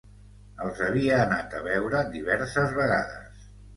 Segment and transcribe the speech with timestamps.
[0.67, 3.45] Els havia anat a veure diverses vegades